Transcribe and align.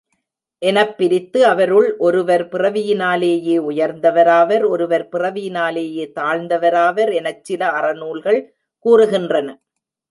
எனப் 0.61 0.93
பிரித்து, 0.97 1.39
அவருள் 1.45 1.97
ஒருவர் 1.97 2.43
பிறவியினாலேயே 2.49 3.57
உயர்ந்தவராவர் 3.67 4.65
ஒருவர் 4.67 5.09
பிறவியினாலேயே 5.09 6.11
தாழ்ந்த 6.11 6.59
வராவர் 6.59 7.13
எனச் 7.13 7.43
சில 7.43 7.71
அறநூல்கள் 7.71 8.41
கூறுகின்றன. 8.85 9.47